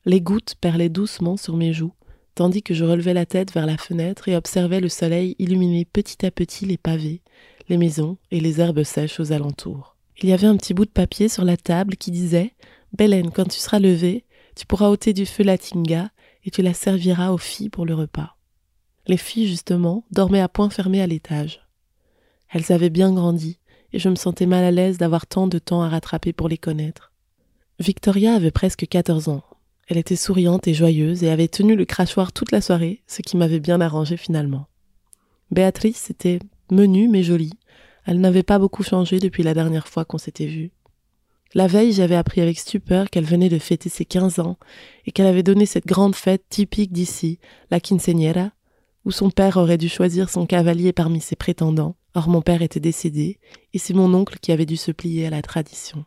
Les 0.05 0.21
gouttes 0.21 0.57
perlaient 0.61 0.91
doucement 0.91 1.39
sur 1.39 1.57
mes 1.57 1.73
joues, 1.73 1.95
tandis 2.35 2.63
que 2.63 2.75
je 2.75 2.85
relevais 2.85 3.15
la 3.15 3.25
tête 3.25 3.55
vers 3.55 3.65
la 3.65 3.79
fenêtre 3.79 4.29
et 4.29 4.37
observais 4.37 4.81
le 4.81 4.91
soleil 4.91 5.37
illuminer 5.39 5.87
petit 5.87 6.27
à 6.27 6.31
petit 6.31 6.67
les 6.67 6.77
pavés, 6.77 7.23
les 7.71 7.79
maisons 7.79 8.19
et 8.31 8.41
les 8.41 8.61
herbes 8.61 8.83
sèches 8.83 9.21
aux 9.21 9.33
alentours. 9.33 9.94
Il 10.23 10.29
y 10.29 10.33
avait 10.33 10.47
un 10.47 10.57
petit 10.57 10.75
bout 10.75 10.85
de 10.85 10.91
papier 10.91 11.29
sur 11.29 11.45
la 11.45 11.57
table 11.57 11.97
qui 11.97 12.11
disait 12.11 12.53
Belen, 12.93 13.31
quand 13.31 13.49
tu 13.49 13.59
seras 13.59 13.79
levée, 13.81 14.25
tu 14.55 14.67
pourras 14.67 14.89
ôter 14.89 15.13
du 15.13 15.27
feu 15.27 15.43
la 15.43 15.59
tinga 15.59 16.11
et 16.45 16.51
tu 16.51 16.63
la 16.63 16.75
serviras 16.75 17.31
aux 17.31 17.39
filles 17.39 17.71
pour 17.71 17.87
le 17.87 17.95
repas. 17.95 18.37
Les 19.07 19.17
filles, 19.17 19.49
justement, 19.49 20.05
dormaient 20.11 20.41
à 20.41 20.49
point 20.49 20.71
fermé 20.71 21.03
à 21.03 21.07
l'étage. 21.07 21.61
Elles 22.49 22.73
avaient 22.73 22.91
bien 22.91 23.13
grandi, 23.13 23.59
et 23.93 23.99
je 23.99 24.09
me 24.09 24.15
sentais 24.15 24.47
mal 24.47 24.65
à 24.65 24.71
l'aise 24.71 24.99
d'avoir 24.99 25.27
tant 25.27 25.47
de 25.47 25.59
temps 25.59 25.83
à 25.83 25.89
rattraper 25.89 26.33
pour 26.33 26.49
les 26.49 26.59
connaître. 26.59 27.13
Victoria 27.81 28.35
avait 28.35 28.51
presque 28.51 28.87
14 28.87 29.29
ans. 29.29 29.43
Elle 29.89 29.99
était 29.99 30.17
souriante 30.17 30.67
et 30.69 30.75
joyeuse 30.75 31.25
et 31.25 31.31
avait 31.31 31.49
tenu 31.49 31.77
le 31.77 31.85
crachoir 31.85 32.33
toute 32.33 32.53
la 32.53 32.61
soirée, 32.61 33.03
ce 33.07 33.23
qui 33.23 33.37
m'avait 33.37 33.61
bien 33.61 33.81
arrangé 33.81 34.17
finalement. 34.17 34.67
Béatrice 35.51 36.11
était 36.11 36.39
menue 36.71 37.09
mais 37.09 37.23
jolie. 37.23 37.53
Elle 38.05 38.21
n'avait 38.21 38.43
pas 38.43 38.59
beaucoup 38.59 38.83
changé 38.83 39.19
depuis 39.19 39.43
la 39.43 39.55
dernière 39.55 39.89
fois 39.89 40.05
qu'on 40.05 40.19
s'était 40.19 40.47
vus. 40.47 40.73
La 41.55 41.67
veille, 41.67 41.93
j'avais 41.93 42.17
appris 42.17 42.41
avec 42.41 42.59
stupeur 42.59 43.09
qu'elle 43.11 43.25
venait 43.25 43.49
de 43.49 43.59
fêter 43.59 43.89
ses 43.89 44.05
15 44.05 44.41
ans 44.41 44.59
et 45.07 45.13
qu'elle 45.13 45.27
avait 45.27 45.43
donné 45.43 45.67
cette 45.67 45.87
grande 45.87 46.17
fête 46.17 46.45
typique 46.49 46.93
d'ici, 46.93 47.39
la 47.71 47.81
quinceañera, 47.81 48.51
où 49.05 49.11
son 49.11 49.31
père 49.31 49.57
aurait 49.57 49.79
dû 49.79 49.89
choisir 49.89 50.31
son 50.31 50.47
cavalier 50.47 50.93
parmi 50.93 51.21
ses 51.21 51.37
prétendants 51.37 51.97
Or 52.17 52.29
mon 52.29 52.43
père 52.43 52.63
était 52.63 52.81
décédé, 52.81 53.41
et 53.73 53.79
c'est 53.79 53.93
mon 53.93 54.15
oncle 54.15 54.39
qui 54.41 54.53
avait 54.53 54.67
dû 54.67 54.77
se 54.77 54.93
plier 54.93 55.27
à 55.27 55.31
la 55.31 55.43
tradition. 55.43 56.05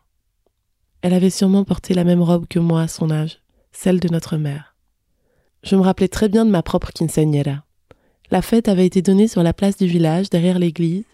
Elle 1.02 1.12
avait 1.12 1.28
sûrement 1.28 1.64
porté 1.64 1.92
la 1.92 2.04
même 2.04 2.22
robe 2.22 2.46
que 2.48 2.58
moi 2.58 2.80
à 2.80 2.88
son 2.88 3.10
âge, 3.10 3.42
celle 3.72 4.00
de 4.00 4.08
notre 4.08 4.38
mère. 4.38 4.74
Je 5.62 5.76
me 5.76 5.82
rappelais 5.82 6.08
très 6.08 6.30
bien 6.30 6.46
de 6.46 6.50
ma 6.50 6.62
propre 6.62 6.92
quinceañera. 6.92 7.62
La 8.30 8.40
fête 8.40 8.68
avait 8.68 8.86
été 8.86 9.02
donnée 9.02 9.28
sur 9.28 9.42
la 9.42 9.52
place 9.52 9.76
du 9.76 9.86
village, 9.86 10.30
derrière 10.30 10.58
l'église, 10.58 11.04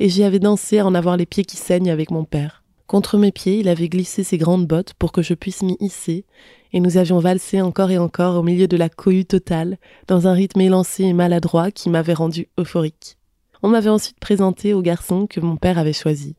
et 0.00 0.08
j'y 0.08 0.24
avais 0.24 0.38
dansé 0.38 0.78
à 0.78 0.86
en 0.86 0.94
avoir 0.94 1.18
les 1.18 1.26
pieds 1.26 1.44
qui 1.44 1.58
saignent 1.58 1.90
avec 1.90 2.10
mon 2.10 2.24
père. 2.24 2.64
Contre 2.86 3.18
mes 3.18 3.30
pieds, 3.30 3.60
il 3.60 3.68
avait 3.68 3.90
glissé 3.90 4.24
ses 4.24 4.38
grandes 4.38 4.66
bottes 4.66 4.94
pour 4.94 5.12
que 5.12 5.20
je 5.20 5.34
puisse 5.34 5.62
m'y 5.62 5.76
hisser, 5.78 6.24
et 6.72 6.80
nous 6.80 6.96
avions 6.96 7.18
valsé 7.18 7.60
encore 7.60 7.90
et 7.90 7.98
encore 7.98 8.36
au 8.36 8.42
milieu 8.42 8.66
de 8.66 8.78
la 8.78 8.88
cohue 8.88 9.26
totale, 9.26 9.78
dans 10.08 10.26
un 10.26 10.32
rythme 10.32 10.62
élancé 10.62 11.04
et 11.04 11.12
maladroit 11.12 11.70
qui 11.70 11.90
m'avait 11.90 12.14
rendu 12.14 12.48
euphorique. 12.58 13.18
On 13.62 13.68
m'avait 13.68 13.90
ensuite 13.90 14.18
présenté 14.18 14.72
au 14.72 14.80
garçon 14.80 15.26
que 15.26 15.38
mon 15.38 15.56
père 15.56 15.78
avait 15.78 15.92
choisi. 15.92 16.34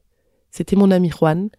C'était 0.49 0.75
mon 0.75 0.89
ami 0.89 1.11
Juan, 1.11 1.49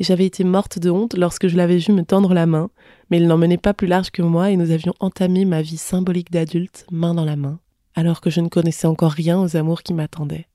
et 0.00 0.04
j'avais 0.04 0.26
été 0.26 0.42
morte 0.42 0.80
de 0.80 0.90
honte 0.90 1.16
lorsque 1.16 1.46
je 1.46 1.56
l'avais 1.56 1.78
vu 1.78 1.92
me 1.92 2.02
tendre 2.02 2.34
la 2.34 2.46
main, 2.46 2.70
mais 3.08 3.18
il 3.18 3.28
n'en 3.28 3.38
menait 3.38 3.56
pas 3.56 3.72
plus 3.72 3.86
large 3.86 4.10
que 4.10 4.22
moi 4.22 4.50
et 4.50 4.56
nous 4.56 4.72
avions 4.72 4.94
entamé 4.98 5.44
ma 5.44 5.62
vie 5.62 5.76
symbolique 5.76 6.32
d'adulte, 6.32 6.86
main 6.90 7.14
dans 7.14 7.24
la 7.24 7.36
main, 7.36 7.60
alors 7.94 8.20
que 8.20 8.30
je 8.30 8.40
ne 8.40 8.48
connaissais 8.48 8.88
encore 8.88 9.12
rien 9.12 9.40
aux 9.40 9.56
amours 9.56 9.84
qui 9.84 9.94
m'attendaient. 9.94 10.48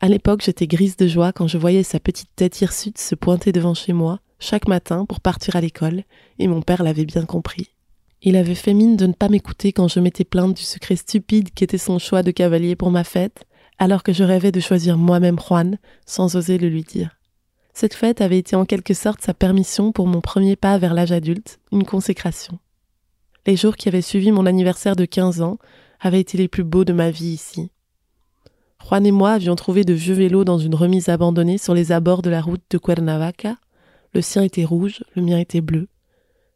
À 0.00 0.08
l'époque, 0.08 0.42
j'étais 0.44 0.66
grise 0.66 0.96
de 0.96 1.06
joie 1.06 1.32
quand 1.32 1.46
je 1.46 1.56
voyais 1.56 1.82
sa 1.82 2.00
petite 2.00 2.28
tête 2.36 2.60
hirsute 2.60 2.98
se 2.98 3.14
pointer 3.14 3.52
devant 3.52 3.74
chez 3.74 3.92
moi, 3.92 4.20
chaque 4.38 4.68
matin 4.68 5.06
pour 5.06 5.20
partir 5.20 5.56
à 5.56 5.60
l'école, 5.60 6.04
et 6.38 6.48
mon 6.48 6.60
père 6.60 6.82
l'avait 6.82 7.06
bien 7.06 7.24
compris. 7.24 7.70
Il 8.22 8.36
avait 8.36 8.54
fait 8.54 8.74
mine 8.74 8.96
de 8.96 9.06
ne 9.06 9.12
pas 9.12 9.28
m'écouter 9.28 9.72
quand 9.72 9.88
je 9.88 10.00
m'étais 10.00 10.24
plainte 10.24 10.56
du 10.56 10.62
secret 10.62 10.96
stupide 10.96 11.52
qu'était 11.54 11.78
son 11.78 11.98
choix 11.98 12.22
de 12.22 12.30
cavalier 12.30 12.76
pour 12.76 12.90
ma 12.90 13.04
fête, 13.04 13.44
alors 13.78 14.02
que 14.02 14.12
je 14.12 14.24
rêvais 14.24 14.52
de 14.52 14.60
choisir 14.60 14.98
moi-même 14.98 15.38
Juan 15.38 15.78
sans 16.06 16.36
oser 16.36 16.58
le 16.58 16.68
lui 16.68 16.82
dire. 16.82 17.16
Cette 17.72 17.94
fête 17.94 18.20
avait 18.20 18.38
été 18.38 18.56
en 18.56 18.64
quelque 18.64 18.94
sorte 18.94 19.22
sa 19.22 19.34
permission 19.34 19.92
pour 19.92 20.06
mon 20.06 20.20
premier 20.20 20.56
pas 20.56 20.78
vers 20.78 20.94
l'âge 20.94 21.12
adulte, 21.12 21.58
une 21.72 21.84
consécration. 21.84 22.58
Les 23.46 23.56
jours 23.56 23.76
qui 23.76 23.88
avaient 23.88 24.02
suivi 24.02 24.32
mon 24.32 24.46
anniversaire 24.46 24.96
de 24.96 25.04
15 25.04 25.42
ans 25.42 25.58
avaient 26.00 26.20
été 26.20 26.38
les 26.38 26.48
plus 26.48 26.64
beaux 26.64 26.84
de 26.84 26.92
ma 26.92 27.10
vie 27.10 27.28
ici. 27.28 27.70
Juan 28.88 29.04
et 29.04 29.10
moi 29.10 29.32
avions 29.32 29.56
trouvé 29.56 29.82
de 29.82 29.94
vieux 29.94 30.14
vélos 30.14 30.44
dans 30.44 30.58
une 30.58 30.76
remise 30.76 31.08
abandonnée 31.08 31.58
sur 31.58 31.74
les 31.74 31.90
abords 31.90 32.22
de 32.22 32.30
la 32.30 32.40
route 32.40 32.62
de 32.70 32.78
Cuernavaca. 32.78 33.56
Le 34.14 34.22
sien 34.22 34.44
était 34.44 34.64
rouge, 34.64 35.02
le 35.16 35.22
mien 35.22 35.40
était 35.40 35.60
bleu. 35.60 35.88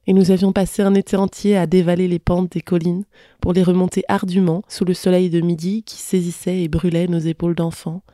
Et 0.06 0.12
nous 0.12 0.30
avions 0.30 0.52
passé 0.52 0.82
un 0.82 0.94
été 0.94 1.16
entier 1.16 1.56
à 1.56 1.66
dévaler 1.66 2.06
les 2.06 2.20
pentes 2.20 2.52
des 2.52 2.60
collines 2.60 3.02
pour 3.40 3.52
les 3.52 3.64
remonter 3.64 4.04
ardument 4.06 4.62
sous 4.68 4.84
le 4.84 4.94
soleil 4.94 5.28
de 5.28 5.40
midi 5.40 5.82
qui 5.82 5.96
saisissait 5.96 6.62
et 6.62 6.68
brûlait 6.68 7.08
nos 7.08 7.18
épaules 7.18 7.56
d'enfants. 7.56 8.04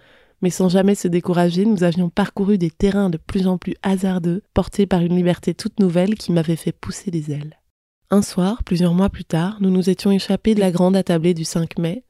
Mais 0.40 0.48
sans 0.48 0.70
jamais 0.70 0.94
se 0.94 1.08
décourager, 1.08 1.66
nous 1.66 1.84
avions 1.84 2.08
parcouru 2.08 2.56
des 2.56 2.70
terrains 2.70 3.10
de 3.10 3.18
plus 3.18 3.46
en 3.46 3.58
plus 3.58 3.74
hasardeux, 3.82 4.42
portés 4.54 4.86
par 4.86 5.02
une 5.02 5.14
liberté 5.14 5.52
toute 5.52 5.78
nouvelle 5.78 6.14
qui 6.14 6.32
m'avait 6.32 6.56
fait 6.56 6.72
pousser 6.72 7.10
des 7.10 7.32
ailes. 7.32 7.60
Un 8.10 8.22
soir, 8.22 8.62
plusieurs 8.64 8.94
mois 8.94 9.10
plus 9.10 9.26
tard, 9.26 9.58
nous 9.60 9.70
nous 9.70 9.90
étions 9.90 10.10
échappés 10.10 10.54
de 10.54 10.60
la 10.60 10.70
grande 10.70 10.96
attablée 10.96 11.34
du 11.34 11.44
5 11.44 11.78
mai 11.78 12.02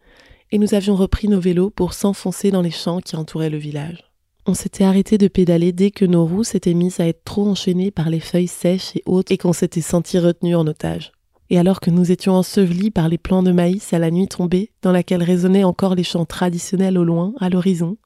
et 0.53 0.59
nous 0.59 0.75
avions 0.75 0.95
repris 0.95 1.29
nos 1.29 1.41
vélos 1.41 1.71
pour 1.71 1.93
s'enfoncer 1.93 2.51
dans 2.51 2.63
les 2.63 2.71
champs 2.71 3.01
qui 3.01 3.17
entouraient 3.17 3.51
le 3.51 3.59
village. 3.59 4.05
On 4.47 4.55
s'était 4.55 4.85
arrêté 4.85 5.19
de 5.19 5.29
pédaler 5.29 5.73
dès 5.73 5.91
que 5.91 6.05
nos 6.05 6.25
roues 6.25 6.45
s'étaient 6.45 6.75
mises 6.75 7.01
à 7.01 7.07
être 7.09 7.25
trop 7.25 7.49
enchaînées 7.49 7.91
par 7.91 8.11
les 8.11 8.21
feuilles 8.21 8.47
sèches 8.47 8.95
et 8.95 9.03
hautes 9.07 9.33
et 9.33 9.39
qu'on 9.39 9.53
s'était 9.53 9.81
senti 9.81 10.19
retenus 10.19 10.57
en 10.57 10.67
otage. 10.67 11.13
Et 11.51 11.59
alors 11.59 11.81
que 11.81 11.91
nous 11.91 12.13
étions 12.13 12.35
ensevelis 12.35 12.91
par 12.91 13.09
les 13.09 13.19
plants 13.19 13.43
de 13.43 13.53
maïs 13.53 13.93
à 13.93 13.99
la 13.99 14.11
nuit 14.11 14.29
tombée, 14.29 14.71
dans 14.83 14.93
laquelle 14.93 15.23
résonnaient 15.23 15.65
encore 15.65 15.95
les 15.95 16.05
chants 16.05 16.25
traditionnels 16.25 16.99
au 16.99 17.05
loin, 17.05 17.35
à 17.41 17.49
l'horizon, 17.49 17.97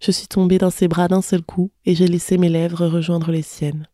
je 0.00 0.12
suis 0.12 0.28
tombée 0.28 0.56
dans 0.56 0.70
ses 0.70 0.88
bras 0.88 1.08
d'un 1.08 1.20
seul 1.20 1.42
coup 1.42 1.70
et 1.84 1.94
j'ai 1.94 2.08
laissé 2.08 2.38
mes 2.38 2.48
lèvres 2.48 2.86
rejoindre 2.86 3.30
les 3.30 3.42
siennes. 3.42 3.86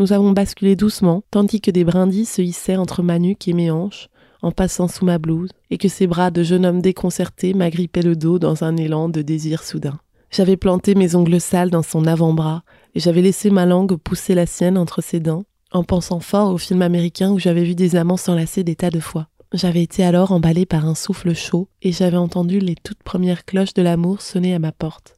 Nous 0.00 0.12
avons 0.12 0.32
basculé 0.32 0.74
doucement, 0.74 1.22
tandis 1.30 1.60
que 1.60 1.70
des 1.70 1.84
brindilles 1.84 2.26
se 2.26 2.42
hissaient 2.42 2.76
entre 2.76 3.04
ma 3.04 3.20
nuque 3.20 3.46
et 3.46 3.52
mes 3.52 3.70
hanches, 3.70 4.08
en 4.42 4.52
passant 4.52 4.88
sous 4.88 5.04
ma 5.04 5.18
blouse, 5.18 5.50
et 5.70 5.78
que 5.78 5.88
ses 5.88 6.06
bras 6.06 6.30
de 6.30 6.42
jeune 6.42 6.66
homme 6.66 6.82
déconcerté 6.82 7.54
m'agrippaient 7.54 8.02
le 8.02 8.16
dos 8.16 8.38
dans 8.38 8.64
un 8.64 8.76
élan 8.76 9.08
de 9.08 9.22
désir 9.22 9.62
soudain. 9.62 9.98
J'avais 10.30 10.56
planté 10.56 10.94
mes 10.94 11.14
ongles 11.14 11.40
sales 11.40 11.70
dans 11.70 11.82
son 11.82 12.06
avant-bras, 12.06 12.64
et 12.94 13.00
j'avais 13.00 13.22
laissé 13.22 13.50
ma 13.50 13.66
langue 13.66 13.96
pousser 13.96 14.34
la 14.34 14.46
sienne 14.46 14.78
entre 14.78 15.02
ses 15.02 15.20
dents, 15.20 15.44
en 15.70 15.84
pensant 15.84 16.20
fort 16.20 16.52
au 16.52 16.58
film 16.58 16.82
américain 16.82 17.30
où 17.30 17.38
j'avais 17.38 17.64
vu 17.64 17.74
des 17.74 17.96
amants 17.96 18.16
s'enlacer 18.16 18.64
des 18.64 18.76
tas 18.76 18.90
de 18.90 19.00
fois. 19.00 19.28
J'avais 19.52 19.82
été 19.82 20.02
alors 20.02 20.32
emballée 20.32 20.64
par 20.64 20.86
un 20.86 20.94
souffle 20.94 21.34
chaud, 21.34 21.68
et 21.82 21.92
j'avais 21.92 22.16
entendu 22.16 22.58
les 22.58 22.74
toutes 22.74 23.02
premières 23.02 23.44
cloches 23.44 23.74
de 23.74 23.82
l'amour 23.82 24.22
sonner 24.22 24.54
à 24.54 24.58
ma 24.58 24.72
porte. 24.72 25.16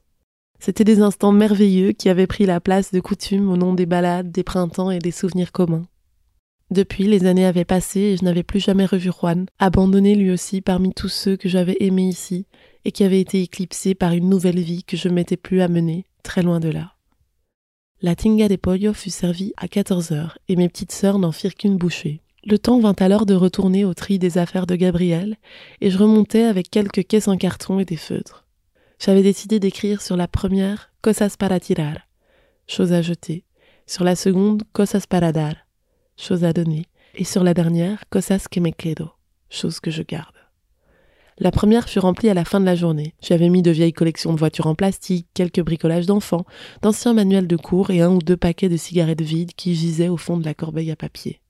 C'était 0.59 0.83
des 0.83 0.99
instants 1.01 1.31
merveilleux 1.31 1.91
qui 1.91 2.09
avaient 2.09 2.27
pris 2.27 2.45
la 2.45 2.59
place 2.59 2.91
de 2.91 2.99
coutume 2.99 3.49
au 3.49 3.55
nom 3.55 3.73
des 3.73 3.85
balades, 3.85 4.31
des 4.31 4.43
printemps 4.43 4.91
et 4.91 4.99
des 4.99 5.11
souvenirs 5.11 5.51
communs. 5.51 5.85
Depuis, 6.71 7.03
les 7.03 7.25
années 7.25 7.45
avaient 7.45 7.65
passé 7.65 7.99
et 7.99 8.17
je 8.17 8.23
n'avais 8.23 8.43
plus 8.43 8.59
jamais 8.59 8.85
revu 8.85 9.11
Juan, 9.11 9.45
abandonné 9.59 10.15
lui 10.15 10.31
aussi 10.31 10.61
parmi 10.61 10.93
tous 10.93 11.09
ceux 11.09 11.37
que 11.37 11.47
j'avais 11.47 11.77
aimés 11.79 12.07
ici 12.07 12.47
et 12.85 12.91
qui 12.91 13.03
avaient 13.03 13.21
été 13.21 13.41
éclipsés 13.41 13.93
par 13.93 14.13
une 14.13 14.29
nouvelle 14.29 14.59
vie 14.59 14.83
que 14.83 14.97
je 14.97 15.09
m'étais 15.09 15.37
plus 15.37 15.61
à 15.61 15.67
mener, 15.67 16.05
très 16.23 16.41
loin 16.41 16.59
de 16.59 16.69
là. 16.69 16.93
La 18.01 18.15
tinga 18.15 18.47
de 18.47 18.55
pollo 18.55 18.93
fut 18.93 19.09
servie 19.09 19.53
à 19.57 19.67
14 19.67 20.11
heures 20.11 20.37
et 20.47 20.55
mes 20.55 20.67
petites 20.67 20.91
sœurs 20.91 21.19
n'en 21.19 21.31
firent 21.31 21.55
qu'une 21.55 21.77
bouchée. 21.77 22.21
Le 22.45 22.59
temps 22.59 22.79
vint 22.79 22.95
alors 22.99 23.25
de 23.25 23.33
retourner 23.33 23.85
au 23.85 23.93
tri 23.93 24.19
des 24.19 24.37
affaires 24.37 24.67
de 24.67 24.75
Gabriel 24.75 25.37
et 25.81 25.89
je 25.89 25.97
remontais 25.97 26.43
avec 26.43 26.69
quelques 26.69 27.05
caisses 27.07 27.27
en 27.27 27.37
carton 27.37 27.79
et 27.79 27.85
des 27.85 27.95
feutres. 27.95 28.45
J'avais 28.99 29.23
décidé 29.23 29.59
d'écrire 29.59 30.01
sur 30.01 30.15
la 30.15 30.27
première 30.27 30.91
Cosas 31.01 31.35
para 31.37 31.59
tirar, 31.59 31.97
chose 32.67 32.93
à 32.93 33.01
jeter, 33.01 33.43
sur 33.87 34.03
la 34.03 34.15
seconde 34.15 34.63
Cosas 34.73 35.05
para 35.09 35.31
dar, 35.31 35.64
chose 36.17 36.43
à 36.43 36.53
donner, 36.53 36.85
et 37.15 37.23
sur 37.23 37.43
la 37.43 37.53
dernière, 37.53 38.03
cosas 38.09 38.47
que 38.49 38.59
me 38.59 38.71
quedo, 38.71 39.09
chose 39.49 39.79
que 39.79 39.91
je 39.91 40.03
garde. 40.03 40.35
La 41.37 41.51
première 41.51 41.89
fut 41.89 41.99
remplie 41.99 42.29
à 42.29 42.33
la 42.33 42.45
fin 42.45 42.61
de 42.61 42.65
la 42.65 42.75
journée. 42.75 43.13
J'avais 43.21 43.49
mis 43.49 43.61
de 43.61 43.71
vieilles 43.71 43.91
collections 43.91 44.33
de 44.33 44.39
voitures 44.39 44.67
en 44.67 44.75
plastique, 44.75 45.27
quelques 45.33 45.61
bricolages 45.61 46.05
d'enfants, 46.05 46.45
d'anciens 46.81 47.13
manuels 47.13 47.47
de 47.47 47.57
cours 47.57 47.89
et 47.91 47.99
un 48.01 48.09
ou 48.09 48.19
deux 48.19 48.37
paquets 48.37 48.69
de 48.69 48.77
cigarettes 48.77 49.21
vides 49.21 49.53
qui 49.53 49.75
gisaient 49.75 50.07
au 50.07 50.15
fond 50.15 50.37
de 50.37 50.45
la 50.45 50.53
corbeille 50.53 50.91
à 50.91 50.95
papier. 50.95 51.41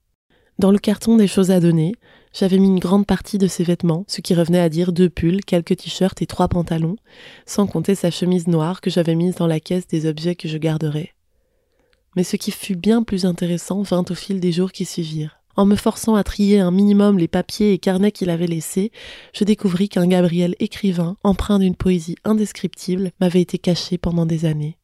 Dans 0.58 0.72
le 0.72 0.78
carton 0.78 1.16
des 1.16 1.28
choses 1.28 1.52
à 1.52 1.60
donner, 1.60 1.94
j'avais 2.32 2.58
mis 2.58 2.66
une 2.66 2.80
grande 2.80 3.06
partie 3.06 3.38
de 3.38 3.46
ses 3.46 3.62
vêtements, 3.62 4.04
ce 4.08 4.22
qui 4.22 4.34
revenait 4.34 4.58
à 4.58 4.68
dire 4.68 4.92
deux 4.92 5.10
pulls, 5.10 5.44
quelques 5.44 5.76
t-shirts 5.76 6.20
et 6.20 6.26
trois 6.26 6.48
pantalons, 6.48 6.96
sans 7.44 7.68
compter 7.68 7.94
sa 7.94 8.10
chemise 8.10 8.48
noire 8.48 8.80
que 8.80 8.90
j'avais 8.90 9.14
mise 9.14 9.36
dans 9.36 9.46
la 9.46 9.60
caisse 9.60 9.86
des 9.86 10.06
objets 10.06 10.34
que 10.34 10.48
je 10.48 10.58
garderais 10.58 11.15
mais 12.16 12.24
ce 12.24 12.36
qui 12.36 12.50
fut 12.50 12.76
bien 12.76 13.02
plus 13.02 13.26
intéressant 13.26 13.82
vint 13.82 14.04
au 14.08 14.14
fil 14.14 14.40
des 14.40 14.50
jours 14.50 14.72
qui 14.72 14.84
suivirent. 14.84 15.38
En 15.54 15.64
me 15.64 15.76
forçant 15.76 16.16
à 16.16 16.24
trier 16.24 16.60
un 16.60 16.70
minimum 16.70 17.18
les 17.18 17.28
papiers 17.28 17.72
et 17.72 17.78
carnets 17.78 18.12
qu'il 18.12 18.28
avait 18.28 18.46
laissés, 18.46 18.92
je 19.32 19.44
découvris 19.44 19.88
qu'un 19.88 20.06
Gabriel 20.06 20.54
écrivain, 20.58 21.16
empreint 21.24 21.58
d'une 21.58 21.76
poésie 21.76 22.16
indescriptible, 22.24 23.10
m'avait 23.20 23.40
été 23.40 23.56
caché 23.56 23.96
pendant 23.96 24.26
des 24.26 24.44
années. 24.44 24.76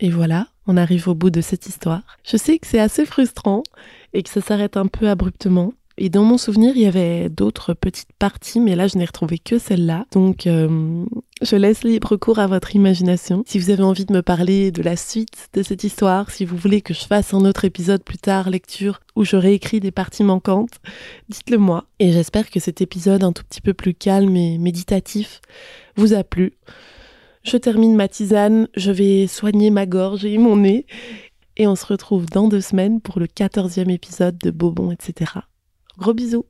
Et 0.00 0.10
voilà, 0.10 0.48
on 0.66 0.76
arrive 0.76 1.08
au 1.08 1.14
bout 1.14 1.30
de 1.30 1.40
cette 1.40 1.66
histoire. 1.66 2.02
Je 2.24 2.36
sais 2.36 2.58
que 2.58 2.66
c'est 2.66 2.78
assez 2.78 3.06
frustrant 3.06 3.62
et 4.12 4.22
que 4.22 4.30
ça 4.30 4.40
s'arrête 4.40 4.76
un 4.76 4.86
peu 4.86 5.08
abruptement, 5.08 5.72
et 5.98 6.08
dans 6.08 6.24
mon 6.24 6.38
souvenir, 6.38 6.76
il 6.76 6.82
y 6.82 6.86
avait 6.86 7.28
d'autres 7.28 7.74
petites 7.74 8.12
parties, 8.18 8.60
mais 8.60 8.74
là, 8.74 8.86
je 8.86 8.96
n'ai 8.96 9.04
retrouvé 9.04 9.38
que 9.38 9.58
celle-là. 9.58 10.06
Donc, 10.12 10.46
euh, 10.46 11.04
je 11.42 11.56
laisse 11.56 11.84
libre 11.84 12.16
cours 12.16 12.38
à 12.38 12.46
votre 12.46 12.74
imagination. 12.74 13.42
Si 13.46 13.58
vous 13.58 13.70
avez 13.70 13.82
envie 13.82 14.06
de 14.06 14.12
me 14.12 14.22
parler 14.22 14.70
de 14.70 14.82
la 14.82 14.96
suite 14.96 15.48
de 15.52 15.62
cette 15.62 15.84
histoire, 15.84 16.30
si 16.30 16.44
vous 16.44 16.56
voulez 16.56 16.80
que 16.80 16.94
je 16.94 17.04
fasse 17.04 17.34
un 17.34 17.44
autre 17.44 17.64
épisode 17.64 18.02
plus 18.02 18.18
tard, 18.18 18.48
lecture, 18.50 19.00
où 19.14 19.24
je 19.24 19.36
réécris 19.36 19.80
des 19.80 19.90
parties 19.90 20.24
manquantes, 20.24 20.80
dites-le 21.28 21.58
moi. 21.58 21.84
Et 21.98 22.12
j'espère 22.12 22.50
que 22.50 22.60
cet 22.60 22.80
épisode 22.80 23.22
un 23.22 23.32
tout 23.32 23.44
petit 23.44 23.60
peu 23.60 23.74
plus 23.74 23.92
calme 23.92 24.36
et 24.36 24.58
méditatif 24.58 25.40
vous 25.96 26.14
a 26.14 26.24
plu. 26.24 26.54
Je 27.42 27.56
termine 27.56 27.94
ma 27.94 28.08
tisane, 28.08 28.68
je 28.76 28.90
vais 28.90 29.26
soigner 29.26 29.70
ma 29.70 29.86
gorge 29.86 30.24
et 30.24 30.38
mon 30.38 30.56
nez. 30.56 30.86
Et 31.56 31.66
on 31.66 31.76
se 31.76 31.84
retrouve 31.84 32.26
dans 32.26 32.48
deux 32.48 32.60
semaines 32.60 33.02
pour 33.02 33.18
le 33.18 33.26
quatorzième 33.26 33.90
épisode 33.90 34.38
de 34.38 34.50
Bobon, 34.50 34.92
etc. 34.92 35.40
Gros 36.00 36.14
bisous 36.14 36.46